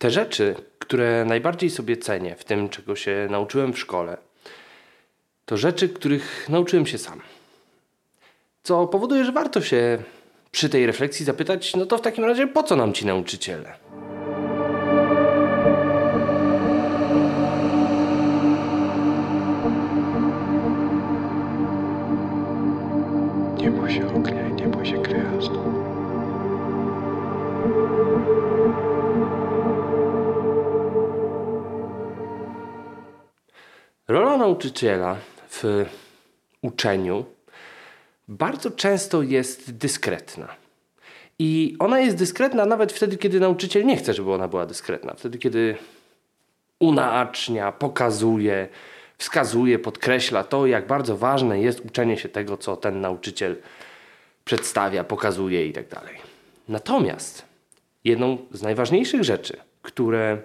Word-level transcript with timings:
Te 0.00 0.10
rzeczy, 0.10 0.54
które 0.78 1.24
najbardziej 1.24 1.70
sobie 1.70 1.96
cenię 1.96 2.36
w 2.36 2.44
tym, 2.44 2.68
czego 2.68 2.96
się 2.96 3.28
nauczyłem 3.30 3.72
w 3.72 3.78
szkole, 3.78 4.16
to 5.46 5.56
rzeczy, 5.56 5.88
których 5.88 6.48
nauczyłem 6.48 6.86
się 6.86 6.98
sam. 6.98 7.20
Co 8.62 8.86
powoduje, 8.86 9.24
że 9.24 9.32
warto 9.32 9.60
się 9.60 9.98
przy 10.50 10.68
tej 10.68 10.86
refleksji 10.86 11.26
zapytać, 11.26 11.76
no 11.76 11.86
to 11.86 11.98
w 11.98 12.00
takim 12.00 12.24
razie 12.24 12.46
po 12.46 12.62
co 12.62 12.76
nam 12.76 12.92
ci 12.92 13.06
nauczyciele? 13.06 13.74
Nie 23.56 23.70
bój 23.70 23.90
się 23.90 24.14
ognia 24.14 24.48
i 24.48 24.52
nie 24.52 24.66
bój 24.66 24.86
się 24.86 25.02
gwiazd. 25.02 25.50
Nauczyciela 34.50 35.16
w 35.48 35.86
uczeniu 36.62 37.24
bardzo 38.28 38.70
często 38.70 39.22
jest 39.22 39.76
dyskretna. 39.76 40.48
I 41.38 41.76
ona 41.78 42.00
jest 42.00 42.16
dyskretna 42.16 42.66
nawet 42.66 42.92
wtedy, 42.92 43.16
kiedy 43.16 43.40
nauczyciel 43.40 43.86
nie 43.86 43.96
chce, 43.96 44.14
żeby 44.14 44.32
ona 44.32 44.48
była 44.48 44.66
dyskretna. 44.66 45.14
Wtedy, 45.14 45.38
kiedy 45.38 45.76
unacznia, 46.78 47.72
pokazuje, 47.72 48.68
wskazuje, 49.18 49.78
podkreśla 49.78 50.44
to, 50.44 50.66
jak 50.66 50.86
bardzo 50.86 51.16
ważne 51.16 51.60
jest 51.60 51.80
uczenie 51.80 52.16
się 52.16 52.28
tego, 52.28 52.56
co 52.56 52.76
ten 52.76 53.00
nauczyciel 53.00 53.56
przedstawia, 54.44 55.04
pokazuje 55.04 55.66
itd. 55.66 56.00
Natomiast 56.68 57.44
jedną 58.04 58.38
z 58.52 58.62
najważniejszych 58.62 59.24
rzeczy, 59.24 59.56
które 59.82 60.38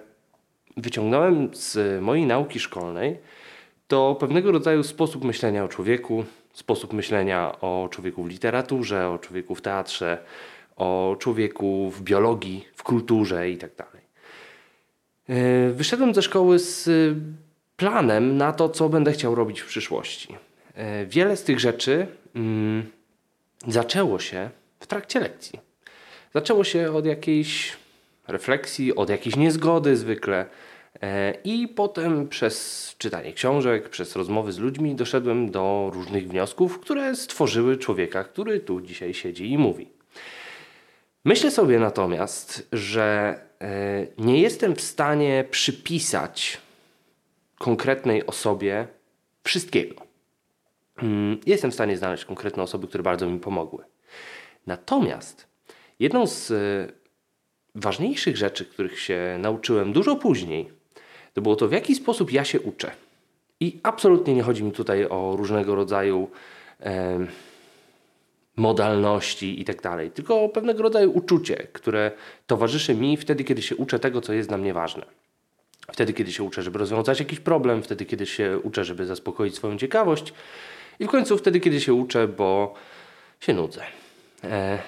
wyciągnąłem 0.76 1.54
z 1.54 2.02
mojej 2.02 2.26
nauki 2.26 2.60
szkolnej, 2.60 3.18
to 3.88 4.14
pewnego 4.20 4.52
rodzaju 4.52 4.82
sposób 4.82 5.24
myślenia 5.24 5.64
o 5.64 5.68
człowieku, 5.68 6.24
sposób 6.52 6.92
myślenia 6.92 7.60
o 7.60 7.88
człowieku 7.90 8.22
w 8.22 8.28
literaturze, 8.28 9.08
o 9.08 9.18
człowieku 9.18 9.54
w 9.54 9.62
teatrze, 9.62 10.18
o 10.76 11.16
człowieku 11.18 11.90
w 11.90 12.02
biologii, 12.02 12.68
w 12.74 12.82
kulturze 12.82 13.50
itd. 13.50 13.84
Yy, 15.28 15.72
wyszedłem 15.72 16.14
ze 16.14 16.22
szkoły 16.22 16.58
z 16.58 16.90
planem 17.76 18.36
na 18.36 18.52
to, 18.52 18.68
co 18.68 18.88
będę 18.88 19.12
chciał 19.12 19.34
robić 19.34 19.60
w 19.60 19.66
przyszłości. 19.66 20.32
Yy, 20.76 21.06
wiele 21.06 21.36
z 21.36 21.44
tych 21.44 21.60
rzeczy 21.60 22.06
mm, 22.34 22.90
zaczęło 23.66 24.18
się 24.18 24.50
w 24.80 24.86
trakcie 24.86 25.20
lekcji. 25.20 25.60
Zaczęło 26.34 26.64
się 26.64 26.92
od 26.92 27.06
jakiejś 27.06 27.76
refleksji, 28.28 28.94
od 28.94 29.10
jakiejś 29.10 29.36
niezgody 29.36 29.96
zwykle. 29.96 30.46
E, 31.02 31.34
I 31.44 31.68
potem 31.68 32.28
przez 32.28 32.94
czytanie 32.98 33.32
książek, 33.32 33.88
przez 33.88 34.16
rozmowy 34.16 34.52
z 34.52 34.58
ludźmi 34.58 34.94
doszedłem 34.94 35.50
do 35.50 35.90
różnych 35.94 36.28
wniosków, 36.28 36.80
które 36.80 37.14
stworzyły 37.16 37.76
człowieka, 37.76 38.24
który 38.24 38.60
tu 38.60 38.80
dzisiaj 38.80 39.14
siedzi 39.14 39.52
i 39.52 39.58
mówi. 39.58 39.88
Myślę 41.24 41.50
sobie 41.50 41.78
natomiast, 41.78 42.68
że 42.72 43.38
e, 43.60 44.06
nie 44.18 44.40
jestem 44.40 44.74
w 44.74 44.80
stanie 44.80 45.44
przypisać 45.50 46.60
konkretnej 47.58 48.26
osobie 48.26 48.86
wszystkiego. 49.44 49.94
Mm, 51.02 51.38
jestem 51.46 51.70
w 51.70 51.74
stanie 51.74 51.96
znaleźć 51.96 52.24
konkretne 52.24 52.62
osoby, 52.62 52.88
które 52.88 53.02
bardzo 53.02 53.26
mi 53.26 53.40
pomogły. 53.40 53.84
Natomiast 54.66 55.46
jedną 55.98 56.26
z 56.26 56.50
e, 56.50 56.92
ważniejszych 57.74 58.36
rzeczy, 58.36 58.64
których 58.64 59.00
się 59.00 59.38
nauczyłem 59.40 59.92
dużo 59.92 60.16
później, 60.16 60.75
to 61.36 61.40
było 61.42 61.56
to, 61.56 61.68
w 61.68 61.72
jaki 61.72 61.94
sposób 61.94 62.32
ja 62.32 62.44
się 62.44 62.60
uczę. 62.60 62.90
I 63.60 63.78
absolutnie 63.82 64.34
nie 64.34 64.42
chodzi 64.42 64.64
mi 64.64 64.72
tutaj 64.72 65.04
o 65.04 65.34
różnego 65.36 65.74
rodzaju 65.74 66.30
e, 66.80 67.26
modalności 68.56 69.60
i 69.60 69.64
tak 69.64 69.82
dalej, 69.82 70.10
tylko 70.10 70.42
o 70.42 70.48
pewnego 70.48 70.82
rodzaju 70.82 71.10
uczucie, 71.10 71.66
które 71.72 72.12
towarzyszy 72.46 72.94
mi 72.94 73.16
wtedy, 73.16 73.44
kiedy 73.44 73.62
się 73.62 73.76
uczę 73.76 73.98
tego, 73.98 74.20
co 74.20 74.32
jest 74.32 74.48
dla 74.48 74.58
mnie 74.58 74.74
ważne. 74.74 75.06
Wtedy, 75.92 76.12
kiedy 76.12 76.32
się 76.32 76.42
uczę, 76.42 76.62
żeby 76.62 76.78
rozwiązać 76.78 77.20
jakiś 77.20 77.40
problem, 77.40 77.82
wtedy, 77.82 78.04
kiedy 78.04 78.26
się 78.26 78.58
uczę, 78.58 78.84
żeby 78.84 79.06
zaspokoić 79.06 79.54
swoją 79.54 79.78
ciekawość 79.78 80.32
i 80.98 81.04
w 81.04 81.08
końcu 81.08 81.38
wtedy, 81.38 81.60
kiedy 81.60 81.80
się 81.80 81.94
uczę, 81.94 82.28
bo 82.28 82.74
się 83.40 83.54
nudzę. 83.54 83.82
E, 84.44 84.78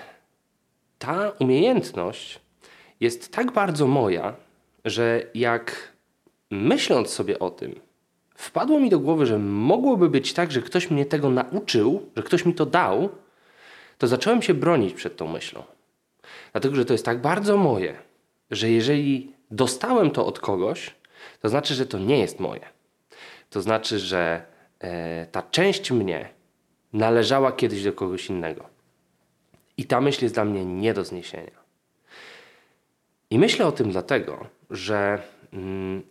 ta 0.99 1.33
umiejętność 1.39 2.41
jest 3.01 3.33
tak 3.33 3.53
bardzo 3.53 3.87
moja, 3.87 4.37
że 4.85 5.23
jak 5.35 5.98
myśląc 6.51 7.11
sobie 7.11 7.39
o 7.39 7.51
tym, 7.51 7.81
wpadło 8.35 8.81
mi 8.81 8.91
do 8.91 8.99
głowy, 8.99 9.27
że 9.27 9.39
mogłoby 9.39 10.09
być 10.09 10.33
tak, 10.33 10.53
że 10.53 10.63
ktoś 10.63 10.91
mnie 10.91 11.07
tego 11.07 11.31
nauczył, 11.31 12.11
że 12.17 12.23
ktoś 12.23 12.45
mi 12.45 12.55
to 12.55 12.67
dał, 12.67 13.09
to 13.99 14.07
zacząłem 14.07 14.43
się 14.43 14.55
bronić 14.55 14.95
przed 14.95 15.17
tą 15.17 15.29
myślą. 15.29 15.63
Dlatego, 16.53 16.77
że 16.77 16.85
to 16.85 16.95
jest 16.95 17.05
tak 17.05 17.21
bardzo 17.21 17.57
moje, 17.57 17.97
że 18.51 18.71
jeżeli 18.71 19.33
dostałem 19.51 20.11
to 20.11 20.27
od 20.27 20.41
kogoś, 20.41 20.95
to 21.41 21.49
znaczy, 21.49 21.75
że 21.75 21.87
to 21.87 21.99
nie 21.99 22.19
jest 22.19 22.41
moje. 22.41 22.61
To 23.51 23.63
znaczy, 23.63 23.99
że 23.99 24.43
e, 24.81 25.27
ta 25.27 25.43
część 25.43 25.91
mnie 25.91 26.29
należała 26.93 27.53
kiedyś 27.53 27.85
do 27.85 27.93
kogoś 27.93 28.27
innego. 28.27 28.69
I 29.77 29.85
ta 29.85 30.01
myśl 30.01 30.25
jest 30.25 30.35
dla 30.35 30.45
mnie 30.45 30.65
nie 30.65 30.95
do 30.95 31.05
zniesienia. 31.05 31.59
I 33.31 33.39
myślę 33.39 33.67
o 33.67 33.73
tym 33.73 33.91
dlatego, 33.91 34.47
że 34.71 35.23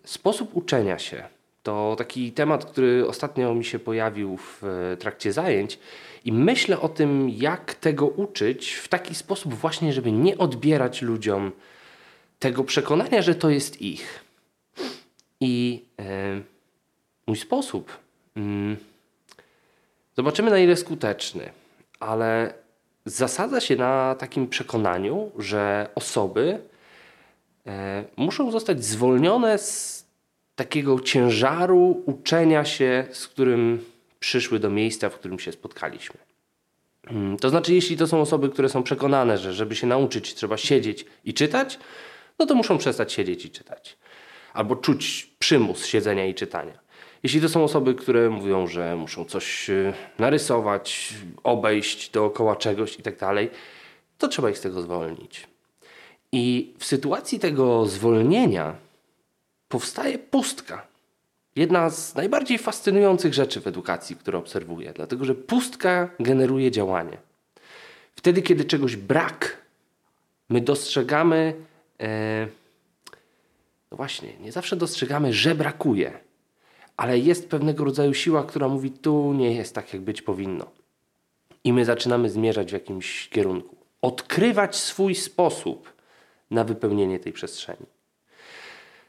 sposób 0.04 0.56
uczenia 0.56 1.00
się 1.00 1.24
to 1.68 1.96
taki 1.98 2.32
temat, 2.32 2.66
który 2.66 3.08
ostatnio 3.08 3.56
mi 3.56 3.66
się 3.66 3.80
pojawił 3.80 4.38
w 4.38 4.64
e, 4.64 4.98
trakcie 4.98 5.34
zajęć 5.34 5.80
i 6.26 6.32
myślę 6.32 6.80
o 6.80 6.90
tym, 6.90 7.30
jak 7.30 7.74
tego 7.74 8.08
uczyć 8.08 8.74
w 8.74 8.88
taki 8.88 9.16
sposób 9.16 9.54
właśnie, 9.54 9.94
żeby 9.94 10.12
nie 10.12 10.38
odbierać 10.38 11.02
ludziom 11.02 11.52
tego 12.40 12.64
przekonania, 12.64 13.22
że 13.22 13.36
to 13.36 13.50
jest 13.50 13.82
ich. 13.82 14.24
I 15.40 15.86
e, 16.00 16.42
mój 17.28 17.38
sposób 17.38 17.98
mm, 18.36 18.78
zobaczymy 20.16 20.52
na 20.52 20.60
ile 20.60 20.76
skuteczny, 20.76 21.50
ale 22.00 22.54
zasadza 23.06 23.60
się 23.60 23.76
na 23.76 24.16
takim 24.16 24.48
przekonaniu, 24.48 25.32
że 25.38 25.90
osoby 25.96 26.60
muszą 28.18 28.52
zostać 28.52 28.86
zwolnione 28.86 29.58
z 29.58 30.06
takiego 30.56 31.00
ciężaru 31.00 32.04
uczenia 32.06 32.66
się, 32.66 33.08
z 33.12 33.28
którym 33.28 33.86
przyszły 34.20 34.60
do 34.60 34.70
miejsca, 34.70 35.10
w 35.10 35.16
którym 35.16 35.40
się 35.40 35.52
spotkaliśmy. 35.52 36.20
Mm, 37.08 37.38
to 37.38 37.50
znaczy, 37.50 37.74
jeśli 37.74 37.98
to 37.98 38.08
są 38.08 38.22
osoby, 38.22 38.50
które 38.50 38.70
są 38.70 38.84
przekonane, 38.84 39.38
że 39.38 39.54
żeby 39.54 39.76
się 39.76 39.88
nauczyć, 39.88 40.34
trzeba 40.34 40.58
siedzieć 40.58 41.06
i 41.26 41.34
czytać, 41.34 41.80
no 42.40 42.46
to 42.46 42.56
muszą 42.56 42.78
przestać 42.78 43.14
siedzieć 43.14 43.46
i 43.46 43.50
czytać. 43.50 43.98
Albo 44.54 44.76
czuć 44.76 45.30
przymus 45.40 45.86
siedzenia 45.86 46.26
i 46.26 46.36
czytania. 46.36 46.80
Jeśli 47.24 47.42
to 47.42 47.50
są 47.50 47.64
osoby, 47.64 47.96
które 47.96 48.30
mówią, 48.30 48.68
że 48.68 48.96
muszą 48.96 49.26
coś 49.26 49.70
y, 49.70 49.94
narysować, 50.20 51.14
obejść 51.44 52.10
dookoła 52.10 52.56
czegoś 52.56 53.00
i 53.00 53.04
tak 53.04 53.18
dalej, 53.18 53.50
to 54.18 54.28
trzeba 54.28 54.50
ich 54.50 54.58
z 54.58 54.62
tego 54.62 54.82
zwolnić. 54.82 55.48
I 56.32 56.74
w 56.78 56.86
sytuacji 56.86 57.40
tego 57.40 57.86
zwolnienia 57.86 58.76
powstaje 59.68 60.18
pustka. 60.20 60.88
Jedna 61.56 61.90
z 61.90 62.16
najbardziej 62.16 62.58
fascynujących 62.58 63.34
rzeczy 63.34 63.62
w 63.62 63.68
edukacji, 63.68 64.16
które 64.16 64.38
obserwuję, 64.38 64.94
dlatego 64.96 65.26
że 65.26 65.36
pustka 65.36 66.10
generuje 66.20 66.72
działanie. 66.72 67.18
Wtedy, 68.16 68.42
kiedy 68.42 68.66
czegoś 68.66 68.96
brak, 68.96 69.58
my 70.50 70.62
dostrzegamy, 70.62 71.54
e, 72.02 72.48
no 73.92 73.98
właśnie, 73.98 74.34
nie 74.42 74.52
zawsze 74.52 74.76
dostrzegamy, 74.76 75.34
że 75.34 75.56
brakuje, 75.56 76.20
ale 76.98 77.20
jest 77.20 77.50
pewnego 77.50 77.84
rodzaju 77.84 78.14
siła, 78.14 78.44
która 78.44 78.68
mówi, 78.68 78.92
tu 78.92 79.34
nie 79.34 79.56
jest 79.56 79.76
tak, 79.76 79.94
jak 79.94 80.02
być 80.02 80.22
powinno. 80.22 80.66
I 81.64 81.74
my 81.74 81.86
zaczynamy 81.86 82.30
zmierzać 82.30 82.70
w 82.70 82.74
jakimś 82.74 83.30
kierunku. 83.30 83.76
Odkrywać 84.02 84.76
swój 84.76 85.16
sposób 85.16 85.97
na 86.52 86.64
wypełnienie 86.64 87.20
tej 87.20 87.34
przestrzeni. 87.34 87.86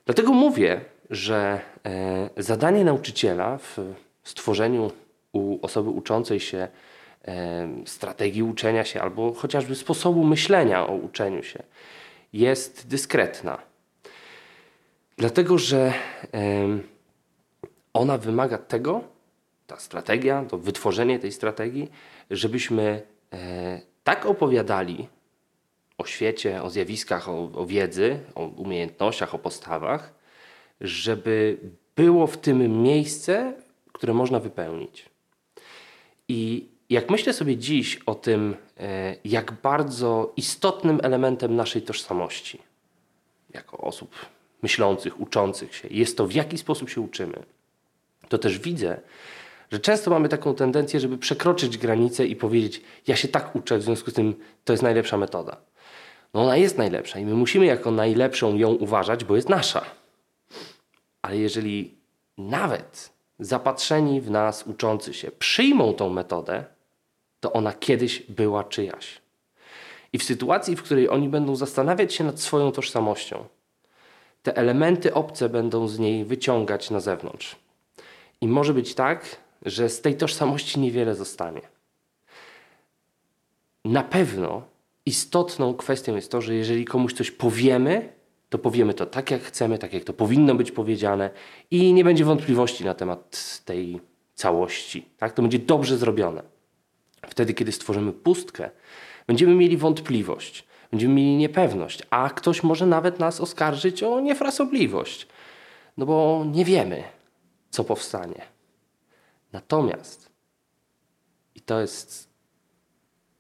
Dlatego 0.06 0.32
mówię, 0.32 0.80
że 1.10 1.60
e, 1.84 2.30
zadanie 2.42 2.84
nauczyciela 2.84 3.58
w 3.58 3.78
stworzeniu 4.24 4.90
u 5.32 5.58
osoby 5.62 5.90
uczącej 5.90 6.40
się 6.40 6.68
e, 7.28 7.68
strategii 7.86 8.42
uczenia 8.42 8.84
się 8.84 9.02
albo 9.02 9.32
chociażby 9.34 9.74
sposobu 9.74 10.24
myślenia 10.24 10.86
o 10.86 10.92
uczeniu 10.94 11.42
się 11.42 11.62
jest 12.32 12.88
dyskretna. 12.88 13.58
Dlatego, 15.16 15.58
że 15.58 15.92
e, 16.34 16.68
ona 17.92 18.18
wymaga 18.18 18.58
tego, 18.58 19.00
ta 19.66 19.76
strategia, 19.76 20.44
to 20.48 20.58
wytworzenie 20.58 21.18
tej 21.18 21.32
strategii, 21.32 21.90
żebyśmy 22.30 23.02
tak 24.04 24.26
opowiadali 24.26 25.08
o 25.98 26.06
świecie, 26.06 26.62
o 26.62 26.70
zjawiskach, 26.70 27.28
o, 27.28 27.50
o 27.54 27.66
wiedzy, 27.66 28.20
o 28.34 28.46
umiejętnościach, 28.46 29.34
o 29.34 29.38
postawach, 29.38 30.14
żeby 30.80 31.58
było 31.96 32.26
w 32.26 32.36
tym 32.36 32.82
miejsce, 32.82 33.52
które 33.92 34.14
można 34.14 34.40
wypełnić. 34.40 35.04
I 36.28 36.68
jak 36.90 37.10
myślę 37.10 37.32
sobie 37.32 37.56
dziś 37.56 37.96
o 38.06 38.14
tym, 38.14 38.56
e, 38.76 39.16
jak 39.24 39.52
bardzo 39.52 40.32
istotnym 40.36 41.00
elementem 41.02 41.56
naszej 41.56 41.82
tożsamości, 41.82 42.58
jako 43.54 43.78
osób 43.78 44.14
myślących, 44.62 45.20
uczących 45.20 45.74
się, 45.74 45.88
jest 45.90 46.16
to, 46.16 46.26
w 46.26 46.32
jaki 46.32 46.58
sposób 46.58 46.90
się 46.90 47.00
uczymy, 47.00 47.42
to 48.28 48.38
też 48.38 48.58
widzę, 48.58 49.00
że 49.72 49.80
często 49.80 50.10
mamy 50.10 50.28
taką 50.28 50.54
tendencję, 50.54 51.00
żeby 51.00 51.18
przekroczyć 51.18 51.78
granicę 51.78 52.26
i 52.26 52.36
powiedzieć: 52.36 52.80
Ja 53.06 53.16
się 53.16 53.28
tak 53.28 53.56
uczę, 53.56 53.78
w 53.78 53.82
związku 53.82 54.10
z 54.10 54.14
tym 54.14 54.34
to 54.64 54.72
jest 54.72 54.82
najlepsza 54.82 55.16
metoda. 55.16 55.56
No 56.34 56.42
ona 56.42 56.56
jest 56.56 56.78
najlepsza 56.78 57.18
i 57.18 57.24
my 57.24 57.34
musimy 57.34 57.66
jako 57.66 57.90
najlepszą 57.90 58.56
ją 58.56 58.70
uważać, 58.70 59.24
bo 59.24 59.36
jest 59.36 59.48
nasza. 59.48 59.84
Ale 61.22 61.36
jeżeli 61.36 61.94
nawet 62.38 63.12
zapatrzeni 63.38 64.20
w 64.20 64.30
nas 64.30 64.66
uczący 64.66 65.14
się 65.14 65.30
przyjmą 65.30 65.94
tą 65.94 66.10
metodę, 66.10 66.64
to 67.40 67.52
ona 67.52 67.72
kiedyś 67.72 68.22
była 68.22 68.64
czyjaś. 68.64 69.20
I 70.12 70.18
w 70.18 70.24
sytuacji, 70.24 70.76
w 70.76 70.82
której 70.82 71.08
oni 71.08 71.28
będą 71.28 71.56
zastanawiać 71.56 72.14
się 72.14 72.24
nad 72.24 72.40
swoją 72.40 72.72
tożsamością, 72.72 73.44
te 74.42 74.56
elementy 74.56 75.14
obce 75.14 75.48
będą 75.48 75.88
z 75.88 75.98
niej 75.98 76.24
wyciągać 76.24 76.90
na 76.90 77.00
zewnątrz. 77.00 77.56
I 78.40 78.48
może 78.48 78.74
być 78.74 78.94
tak, 78.94 79.36
że 79.62 79.88
z 79.88 80.00
tej 80.00 80.16
tożsamości 80.16 80.80
niewiele 80.80 81.14
zostanie. 81.14 81.60
Na 83.84 84.02
pewno 84.02 84.62
istotną 85.08 85.74
kwestią 85.74 86.16
jest 86.16 86.30
to, 86.30 86.40
że 86.40 86.54
jeżeli 86.54 86.84
komuś 86.84 87.12
coś 87.12 87.30
powiemy, 87.30 88.12
to 88.48 88.58
powiemy 88.58 88.94
to 88.94 89.06
tak, 89.06 89.30
jak 89.30 89.42
chcemy, 89.42 89.78
tak, 89.78 89.92
jak 89.92 90.04
to 90.04 90.12
powinno 90.12 90.54
być 90.54 90.72
powiedziane 90.72 91.30
i 91.70 91.92
nie 91.92 92.04
będzie 92.04 92.24
wątpliwości 92.24 92.84
na 92.84 92.94
temat 92.94 93.60
tej 93.64 94.00
całości. 94.34 95.08
Tak? 95.18 95.32
To 95.32 95.42
będzie 95.42 95.58
dobrze 95.58 95.98
zrobione. 95.98 96.42
Wtedy, 97.26 97.54
kiedy 97.54 97.72
stworzymy 97.72 98.12
pustkę, 98.12 98.70
będziemy 99.26 99.54
mieli 99.54 99.76
wątpliwość, 99.76 100.64
będziemy 100.90 101.14
mieli 101.14 101.36
niepewność, 101.36 102.02
a 102.10 102.30
ktoś 102.30 102.62
może 102.62 102.86
nawet 102.86 103.18
nas 103.18 103.40
oskarżyć 103.40 104.02
o 104.02 104.20
niefrasobliwość, 104.20 105.26
no 105.96 106.06
bo 106.06 106.44
nie 106.52 106.64
wiemy, 106.64 107.02
co 107.70 107.84
powstanie. 107.84 108.42
Natomiast, 109.52 110.30
i 111.54 111.60
to 111.60 111.80
jest 111.80 112.27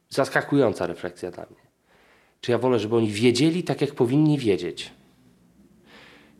zaskakująca 0.08 0.86
refleksja 0.86 1.30
dla 1.30 1.44
mnie, 1.44 1.60
czy 2.40 2.52
ja 2.52 2.58
wolę, 2.58 2.78
żeby 2.78 2.96
oni 2.96 3.08
wiedzieli 3.08 3.64
tak, 3.64 3.80
jak 3.80 3.94
powinni 3.94 4.38
wiedzieć, 4.38 4.92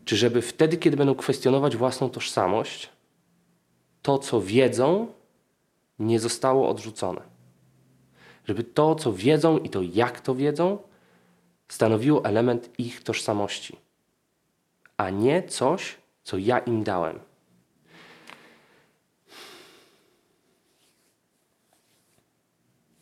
czy 0.05 0.17
żeby 0.17 0.41
wtedy, 0.41 0.77
kiedy 0.77 0.97
będą 0.97 1.15
kwestionować 1.15 1.77
własną 1.77 2.09
tożsamość, 2.09 2.89
to, 4.01 4.19
co 4.19 4.41
wiedzą, 4.41 5.07
nie 5.99 6.19
zostało 6.19 6.69
odrzucone. 6.69 7.21
Żeby 8.45 8.63
to, 8.63 8.95
co 8.95 9.13
wiedzą 9.13 9.57
i 9.57 9.69
to, 9.69 9.81
jak 9.81 10.21
to 10.21 10.35
wiedzą, 10.35 10.77
stanowiło 11.67 12.25
element 12.25 12.69
ich 12.77 13.03
tożsamości, 13.03 13.77
a 14.97 15.09
nie 15.09 15.43
coś, 15.43 15.95
co 16.23 16.37
ja 16.37 16.59
im 16.59 16.83
dałem. 16.83 17.19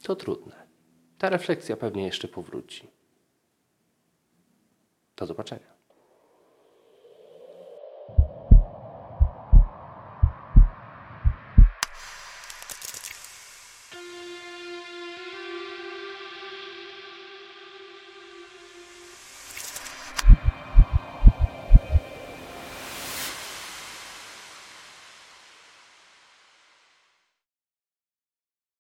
To 0.08 0.16
trudne. 0.16 0.68
Ta 1.18 1.30
refleksja 1.30 1.78
pewnie 1.78 2.06
jeszcze 2.06 2.28
powróci. 2.28 2.88
Do 5.16 5.26
zobaczenia. 5.26 5.77